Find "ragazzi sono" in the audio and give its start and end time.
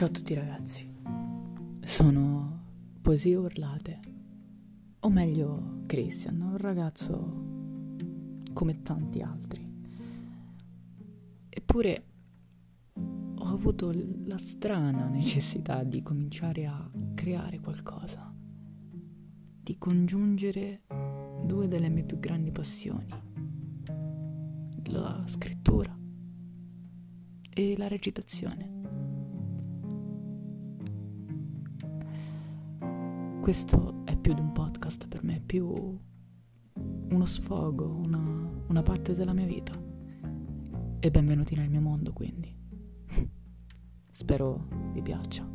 0.32-2.62